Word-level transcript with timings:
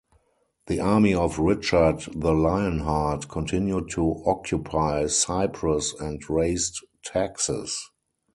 The 0.65 0.79
army 0.79 1.13
of 1.13 1.37
Richard 1.37 2.05
the 2.15 2.31
Lionheart 2.33 3.29
continued 3.29 3.91
to 3.91 4.23
occupy 4.25 5.05
Cyprus 5.05 5.93
and 5.99 6.27
raised 6.27 6.83
taxes. 7.05 7.79